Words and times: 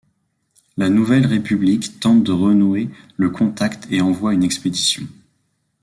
La 0.77 0.89
nouvelle 0.89 1.27
république 1.27 1.99
tente 1.99 2.23
de 2.23 2.31
renouer 2.31 2.89
le 3.17 3.29
contact 3.29 3.85
et 3.91 4.01
envoie 4.01 4.33
une 4.33 4.43
expédition. 4.43 5.03